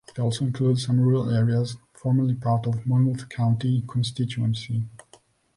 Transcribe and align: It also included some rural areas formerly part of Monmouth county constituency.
It 0.07 0.17
also 0.17 0.45
included 0.45 0.79
some 0.79 0.99
rural 0.99 1.29
areas 1.29 1.77
formerly 1.93 2.33
part 2.33 2.65
of 2.65 2.87
Monmouth 2.87 3.29
county 3.29 3.83
constituency. 3.87 4.87